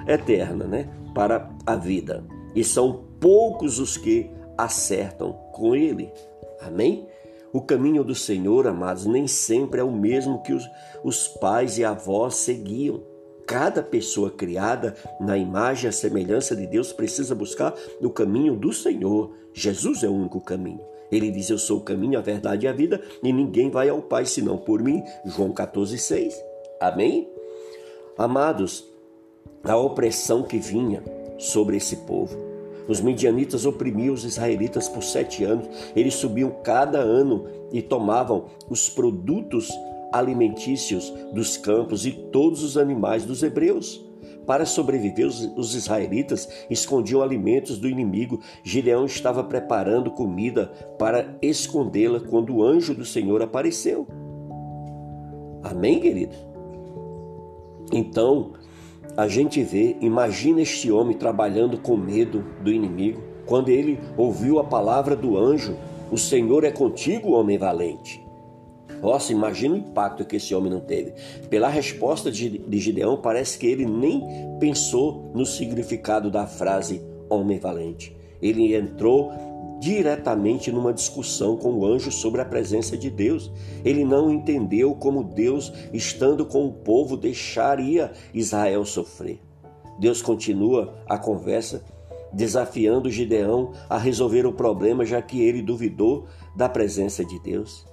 eterna, 0.05 0.65
né? 0.65 0.89
Para 1.15 1.49
a 1.65 1.75
vida. 1.75 2.25
E 2.53 2.63
são 2.63 3.05
poucos 3.19 3.79
os 3.79 3.97
que 3.97 4.29
acertam 4.57 5.48
com 5.59 5.75
ele. 5.75 6.11
Amém? 6.61 7.07
O 7.51 7.61
caminho 7.61 8.03
do 8.03 8.15
Senhor, 8.15 8.65
amados, 8.67 9.05
nem 9.05 9.27
sempre 9.27 9.81
é 9.81 9.83
o 9.83 9.91
mesmo 9.91 10.41
que 10.41 10.53
os, 10.53 10.63
os 11.03 11.27
pais 11.27 11.77
e 11.77 11.83
avós 11.83 12.35
seguiam. 12.35 13.03
Cada 13.45 13.81
pessoa 13.81 14.29
criada 14.29 14.95
na 15.19 15.35
imagem 15.37 15.89
e 15.89 15.93
semelhança 15.93 16.55
de 16.55 16.67
Deus 16.67 16.93
precisa 16.93 17.33
buscar 17.33 17.73
o 17.99 18.09
caminho 18.09 18.55
do 18.55 18.71
Senhor. 18.71 19.33
Jesus 19.51 20.03
é 20.03 20.07
o 20.07 20.13
único 20.13 20.39
caminho. 20.39 20.81
Ele 21.11 21.31
diz: 21.31 21.49
Eu 21.49 21.57
sou 21.57 21.79
o 21.79 21.83
caminho, 21.83 22.19
a 22.19 22.21
verdade 22.21 22.67
e 22.67 22.69
a 22.69 22.73
vida, 22.73 23.01
e 23.23 23.33
ninguém 23.33 23.71
vai 23.71 23.89
ao 23.89 24.03
Pai 24.03 24.25
senão 24.25 24.57
por 24.57 24.83
mim. 24.83 25.03
João 25.25 25.51
14,6. 25.51 26.35
Amém? 26.79 27.27
Amados, 28.15 28.85
a 29.63 29.75
opressão 29.75 30.43
que 30.43 30.59
vinha 30.59 31.03
sobre 31.39 31.77
esse 31.77 31.95
povo 31.97 32.48
os 32.89 32.99
midianitas 32.99 33.65
oprimiam 33.65 34.13
os 34.13 34.25
israelitas 34.25 34.89
por 34.89 35.03
sete 35.03 35.43
anos. 35.43 35.69
Eles 35.95 36.15
subiam 36.15 36.49
cada 36.63 36.97
ano 36.97 37.45
e 37.71 37.81
tomavam 37.83 38.47
os 38.67 38.89
produtos 38.89 39.69
alimentícios 40.11 41.13
dos 41.31 41.55
campos 41.55 42.05
e 42.07 42.11
todos 42.11 42.63
os 42.63 42.77
animais 42.77 43.23
dos 43.23 43.43
hebreus. 43.43 44.03
Para 44.45 44.65
sobreviver, 44.65 45.27
os, 45.27 45.75
israelitas 45.75 46.49
escondiam 46.71 47.21
alimentos 47.21 47.77
do 47.77 47.87
inimigo. 47.87 48.39
Gideão 48.63 49.05
estava 49.05 49.43
preparando 49.43 50.09
comida 50.09 50.71
para 50.97 51.37
escondê-la 51.39 52.19
quando 52.19 52.55
o 52.55 52.63
anjo 52.63 52.95
do 52.95 53.05
Senhor 53.05 53.43
apareceu. 53.43 54.07
Amém, 55.61 55.99
querido? 55.99 56.35
Então, 57.93 58.53
a 59.17 59.27
gente 59.27 59.61
vê, 59.63 59.97
imagina 60.01 60.61
este 60.61 60.91
homem 60.91 61.17
trabalhando 61.17 61.77
com 61.77 61.97
medo 61.97 62.43
do 62.61 62.71
inimigo. 62.71 63.21
Quando 63.45 63.69
ele 63.69 63.99
ouviu 64.15 64.59
a 64.59 64.63
palavra 64.63 65.15
do 65.15 65.37
anjo, 65.37 65.75
o 66.11 66.17
Senhor 66.17 66.63
é 66.63 66.71
contigo, 66.71 67.31
homem 67.31 67.57
valente. 67.57 68.23
Nossa, 69.01 69.31
imagina 69.31 69.75
o 69.75 69.77
impacto 69.77 70.25
que 70.25 70.35
esse 70.35 70.53
homem 70.53 70.71
não 70.71 70.81
teve. 70.81 71.13
Pela 71.49 71.69
resposta 71.69 72.31
de 72.31 72.61
Gideão, 72.79 73.17
parece 73.17 73.57
que 73.57 73.67
ele 73.67 73.85
nem 73.85 74.21
pensou 74.59 75.31
no 75.33 75.45
significado 75.45 76.29
da 76.29 76.45
frase 76.45 77.01
homem 77.29 77.59
valente. 77.59 78.15
Ele 78.41 78.75
entrou 78.75 79.31
diretamente 79.79 80.71
numa 80.71 80.93
discussão 80.93 81.55
com 81.55 81.71
o 81.73 81.85
anjo 81.85 82.11
sobre 82.11 82.41
a 82.41 82.45
presença 82.45 82.97
de 82.97 83.09
Deus. 83.09 83.51
Ele 83.83 84.03
não 84.03 84.29
entendeu 84.29 84.93
como 84.93 85.23
Deus, 85.23 85.71
estando 85.93 86.45
com 86.45 86.67
o 86.67 86.73
povo, 86.73 87.15
deixaria 87.15 88.11
Israel 88.33 88.85
sofrer. 88.85 89.39
Deus 89.97 90.21
continua 90.21 90.95
a 91.07 91.17
conversa, 91.17 91.83
desafiando 92.31 93.09
Gideão 93.09 93.71
a 93.89 93.97
resolver 93.97 94.45
o 94.45 94.53
problema, 94.53 95.05
já 95.05 95.21
que 95.21 95.41
ele 95.41 95.61
duvidou 95.61 96.27
da 96.55 96.69
presença 96.69 97.23
de 97.23 97.39
Deus. 97.39 97.87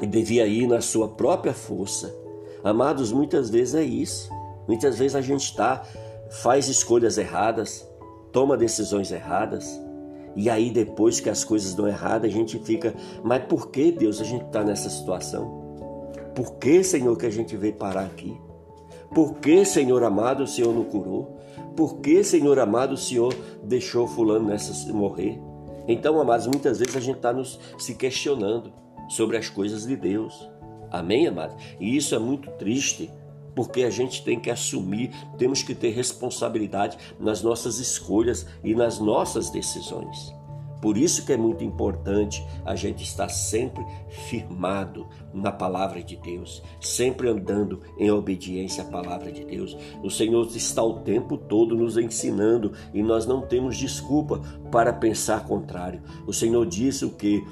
e 0.00 0.06
devia 0.06 0.46
ir 0.46 0.66
na 0.66 0.80
sua 0.80 1.08
própria 1.08 1.52
força. 1.52 2.14
Amados, 2.64 3.12
muitas 3.12 3.50
vezes 3.50 3.74
é 3.74 3.82
isso. 3.82 4.30
Muitas 4.66 4.98
vezes 4.98 5.14
a 5.14 5.20
gente 5.20 5.44
está, 5.44 5.82
faz 6.30 6.68
escolhas 6.68 7.18
erradas, 7.18 7.86
toma 8.32 8.56
decisões 8.56 9.12
erradas, 9.12 9.78
e 10.36 10.48
aí 10.48 10.70
depois 10.70 11.20
que 11.20 11.28
as 11.28 11.44
coisas 11.44 11.74
dão 11.74 11.88
errado, 11.88 12.24
a 12.24 12.28
gente 12.28 12.58
fica, 12.58 12.94
mas 13.22 13.44
por 13.44 13.70
que 13.70 13.90
Deus 13.90 14.20
a 14.20 14.24
gente 14.24 14.44
está 14.44 14.62
nessa 14.62 14.88
situação? 14.88 15.60
Por 16.34 16.54
que, 16.54 16.82
Senhor, 16.84 17.16
que 17.16 17.26
a 17.26 17.30
gente 17.30 17.56
veio 17.56 17.74
parar 17.74 18.04
aqui? 18.04 18.36
Por 19.14 19.34
que, 19.34 19.64
Senhor 19.64 20.02
amado, 20.04 20.44
o 20.44 20.46
Senhor 20.46 20.72
não 20.72 20.84
curou? 20.84 21.38
Por 21.76 21.98
que, 21.98 22.22
Senhor 22.22 22.58
amado, 22.58 22.92
o 22.92 22.96
Senhor 22.96 23.34
deixou 23.62 24.06
fulano 24.06 24.48
nessa 24.48 24.92
morrer? 24.92 25.40
Então, 25.88 26.20
amados, 26.20 26.46
muitas 26.46 26.78
vezes 26.78 26.96
a 26.96 27.00
gente 27.00 27.16
está 27.16 27.32
nos 27.32 27.58
se 27.78 27.94
questionando 27.94 28.72
sobre 29.08 29.36
as 29.36 29.48
coisas 29.48 29.86
de 29.86 29.96
Deus. 29.96 30.48
Amém, 30.90 31.26
amados? 31.26 31.56
E 31.80 31.96
isso 31.96 32.14
é 32.14 32.18
muito 32.18 32.50
triste, 32.52 33.10
porque 33.54 33.82
a 33.82 33.90
gente 33.90 34.24
tem 34.24 34.38
que 34.38 34.50
assumir, 34.50 35.10
temos 35.38 35.62
que 35.62 35.74
ter 35.74 35.90
responsabilidade 35.90 36.96
nas 37.18 37.42
nossas 37.42 37.78
escolhas 37.78 38.46
e 38.62 38.74
nas 38.74 38.98
nossas 38.98 39.50
decisões. 39.50 40.40
Por 40.80 40.96
isso 40.96 41.26
que 41.26 41.32
é 41.32 41.36
muito 41.36 41.62
importante 41.62 42.44
a 42.64 42.74
gente 42.74 43.04
estar 43.04 43.28
sempre 43.28 43.84
firmado 44.08 45.06
na 45.32 45.52
palavra 45.52 46.02
de 46.02 46.16
Deus, 46.16 46.62
sempre 46.80 47.28
andando 47.28 47.82
em 47.98 48.10
obediência 48.10 48.82
à 48.82 48.86
palavra 48.86 49.30
de 49.30 49.44
Deus. 49.44 49.76
O 50.02 50.10
Senhor 50.10 50.46
está 50.46 50.82
o 50.82 51.00
tempo 51.00 51.36
todo 51.36 51.76
nos 51.76 51.98
ensinando 51.98 52.72
e 52.94 53.02
nós 53.02 53.26
não 53.26 53.42
temos 53.42 53.76
desculpa 53.76 54.40
para 54.72 54.92
pensar 54.92 55.44
contrário. 55.44 56.02
O 56.26 56.32
Senhor 56.32 56.64
disse 56.66 57.04
o 57.04 57.10
que 57.10 57.44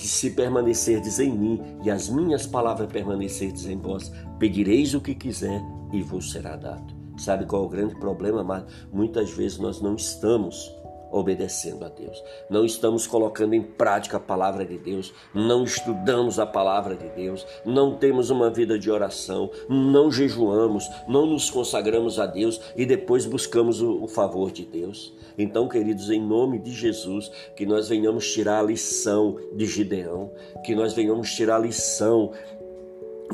que 0.00 0.08
se 0.08 0.30
permanecerdes 0.30 1.20
em 1.20 1.30
mim 1.30 1.60
e 1.84 1.90
as 1.90 2.08
minhas 2.08 2.46
palavras 2.46 2.90
permanecerdes 2.90 3.66
em 3.66 3.76
vós, 3.76 4.10
pedireis 4.38 4.94
o 4.94 5.00
que 5.00 5.14
quiser 5.14 5.62
e 5.92 6.02
vos 6.02 6.32
será 6.32 6.56
dado. 6.56 6.94
Sabe 7.18 7.44
qual 7.44 7.64
é 7.64 7.66
o 7.66 7.68
grande 7.68 7.94
problema, 7.96 8.42
mas 8.42 8.64
muitas 8.90 9.30
vezes 9.30 9.58
nós 9.58 9.78
não 9.82 9.94
estamos 9.94 10.74
obedecendo 11.12 11.84
a 11.84 11.90
Deus. 11.90 12.22
Não 12.48 12.64
estamos 12.64 13.06
colocando 13.06 13.52
em 13.52 13.60
prática 13.60 14.16
a 14.16 14.20
palavra 14.20 14.64
de 14.64 14.78
Deus, 14.78 15.12
não 15.34 15.64
estudamos 15.64 16.38
a 16.38 16.46
palavra 16.46 16.96
de 16.96 17.10
Deus, 17.10 17.46
não 17.66 17.96
temos 17.96 18.30
uma 18.30 18.48
vida 18.48 18.78
de 18.78 18.90
oração, 18.90 19.50
não 19.68 20.10
jejuamos, 20.10 20.88
não 21.06 21.26
nos 21.26 21.50
consagramos 21.50 22.18
a 22.18 22.24
Deus 22.24 22.58
e 22.74 22.86
depois 22.86 23.26
buscamos 23.26 23.82
o, 23.82 24.02
o 24.02 24.08
favor 24.08 24.50
de 24.50 24.64
Deus. 24.64 25.12
Então, 25.42 25.66
queridos, 25.66 26.10
em 26.10 26.20
nome 26.20 26.58
de 26.58 26.70
Jesus, 26.70 27.30
que 27.56 27.64
nós 27.64 27.88
venhamos 27.88 28.30
tirar 28.30 28.60
a 28.60 28.62
lição 28.62 29.38
de 29.54 29.64
Gideão, 29.64 30.30
que 30.62 30.74
nós 30.74 30.92
venhamos 30.92 31.32
tirar 31.32 31.56
a 31.56 31.60
lição 31.60 32.32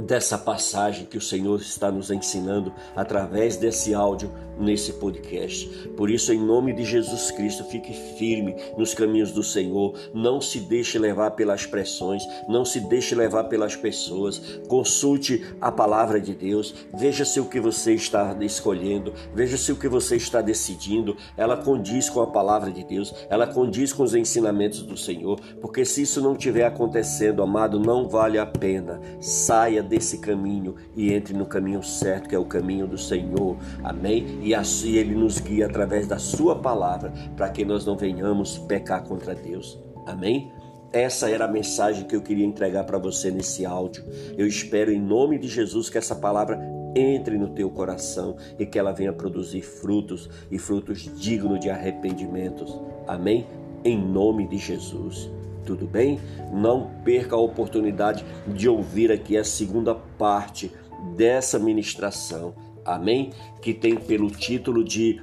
dessa 0.01 0.37
passagem 0.37 1.07
que 1.07 1.19
o 1.19 1.21
Senhor 1.21 1.61
está 1.61 1.91
nos 1.91 2.11
ensinando 2.11 2.73
através 2.95 3.57
desse 3.57 3.95
áudio 3.95 4.31
nesse 4.59 4.95
podcast. 4.95 5.69
Por 5.97 6.11
isso, 6.11 6.33
em 6.33 6.41
nome 6.41 6.73
de 6.73 6.85
Jesus 6.85 7.31
Cristo, 7.31 7.65
fique 7.65 7.93
firme 8.19 8.57
nos 8.77 8.95
caminhos 8.95 9.33
do 9.33 9.43
Senhor. 9.43 9.95
Não 10.15 10.41
se 10.41 10.61
deixe 10.61 10.99
levar 10.99 11.33
pelas 11.33 11.67
pressões, 11.67 12.23
não 12.49 12.65
se 12.65 12.81
deixe 12.81 13.15
levar 13.15 13.45
pelas 13.45 13.77
pessoas. 13.77 14.61
Consulte 14.69 15.45
a 15.61 15.71
palavra 15.71 16.21
de 16.21 16.35
Deus. 16.35 16.75
Veja 16.95 17.25
se 17.25 17.41
o 17.41 17.47
que 17.47 17.61
você 17.61 17.95
está 17.95 18.37
escolhendo, 18.41 19.13
veja 19.35 19.57
se 19.57 19.73
o 19.73 19.77
que 19.77 19.89
você 19.89 20.17
está 20.17 20.41
decidindo, 20.41 21.17
ela 21.37 21.57
condiz 21.57 22.09
com 22.09 22.21
a 22.21 22.27
palavra 22.27 22.71
de 22.71 22.85
Deus, 22.85 23.15
ela 23.29 23.47
condiz 23.47 23.93
com 23.93 24.03
os 24.03 24.15
ensinamentos 24.15 24.83
do 24.83 24.97
Senhor. 24.97 25.39
Porque 25.61 25.85
se 25.85 26.03
isso 26.03 26.21
não 26.21 26.33
estiver 26.33 26.65
acontecendo, 26.65 27.43
amado, 27.43 27.79
não 27.79 28.09
vale 28.09 28.39
a 28.39 28.47
pena. 28.47 29.01
Saia 29.21 29.83
desse 29.87 30.19
caminho 30.19 30.75
e 30.95 31.13
entre 31.13 31.35
no 31.35 31.47
caminho 31.47 31.83
certo, 31.83 32.29
que 32.29 32.35
é 32.35 32.39
o 32.39 32.45
caminho 32.45 32.87
do 32.87 32.99
Senhor. 32.99 33.57
Amém? 33.83 34.41
E 34.43 34.55
assim 34.55 34.93
ele 34.93 35.15
nos 35.15 35.39
guia 35.39 35.67
através 35.67 36.07
da 36.07 36.19
sua 36.19 36.57
palavra, 36.57 37.13
para 37.37 37.49
que 37.49 37.65
nós 37.65 37.87
não 37.87 37.97
venhamos 37.97 38.59
pecar 38.59 39.03
contra 39.05 39.35
Deus. 39.35 39.79
Amém? 40.07 40.53
Essa 40.93 41.29
era 41.29 41.45
a 41.45 41.49
mensagem 41.49 42.07
que 42.07 42.17
eu 42.17 42.23
queria 42.23 42.45
entregar 42.45 42.85
para 42.85 42.99
você 42.99 43.31
nesse 43.31 43.67
áudio. 43.67 44.05
Eu 44.37 44.47
espero 44.47 44.93
em 44.93 45.01
nome 45.01 45.39
de 45.39 45.49
Jesus 45.49 45.91
que 45.91 45.99
essa 45.99 46.15
palavra 46.15 46.59
entre 46.95 47.37
no 47.37 47.49
teu 47.49 47.71
coração 47.71 48.37
e 48.59 48.65
que 48.65 48.79
ela 48.79 48.93
venha 48.93 49.13
produzir 49.13 49.61
frutos 49.61 50.31
e 50.51 50.59
frutos 50.59 51.11
dignos 51.19 51.61
de 51.61 51.69
arrependimentos. 51.69 52.81
Amém? 53.07 53.47
Em 53.85 53.99
nome 53.99 54.49
de 54.49 54.57
Jesus. 54.57 55.31
Tudo 55.67 55.87
bem? 55.87 56.21
Não 56.53 56.89
perca 57.05 57.35
a 57.35 57.41
oportunidade 57.41 58.25
de 58.47 58.69
ouvir 58.69 59.11
aqui 59.11 59.37
a 59.37 59.45
segunda 59.45 59.95
parte 59.95 60.73
dessa 61.17 61.59
ministração. 61.59 62.55
Amém? 62.85 63.33
Que 63.61 63.75
tem 63.75 63.97
pelo 63.97 64.31
título 64.31 64.85
de 64.85 65.21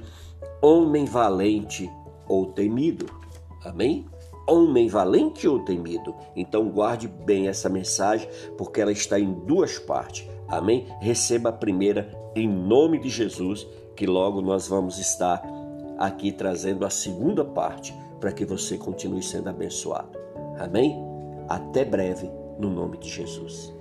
Homem 0.60 1.06
Valente 1.06 1.90
ou 2.28 2.46
Temido. 2.52 3.06
Amém? 3.64 4.06
Homem 4.46 4.88
valente 4.88 5.48
ou 5.48 5.60
temido? 5.60 6.14
Então 6.36 6.68
guarde 6.68 7.08
bem 7.08 7.48
essa 7.48 7.70
mensagem, 7.70 8.28
porque 8.58 8.78
ela 8.78 8.92
está 8.92 9.18
em 9.18 9.32
duas 9.32 9.78
partes. 9.78 10.28
Amém? 10.46 10.86
Receba 11.00 11.48
a 11.48 11.52
primeira 11.52 12.10
em 12.36 12.46
nome 12.46 12.98
de 12.98 13.08
Jesus, 13.08 13.66
que 13.96 14.06
logo 14.06 14.42
nós 14.42 14.68
vamos 14.68 14.98
estar 14.98 15.42
aqui 15.98 16.30
trazendo 16.30 16.84
a 16.84 16.90
segunda 16.90 17.42
parte 17.42 17.94
para 18.20 18.32
que 18.32 18.44
você 18.44 18.76
continue 18.76 19.22
sendo 19.22 19.48
abençoado. 19.48 20.18
Amém? 20.58 20.96
Até 21.48 21.84
breve, 21.84 22.30
no 22.58 22.70
nome 22.70 22.98
de 22.98 23.08
Jesus. 23.08 23.73